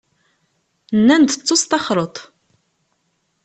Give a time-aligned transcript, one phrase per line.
[0.99, 2.15] Nnan-d tettusṭaxreḍ.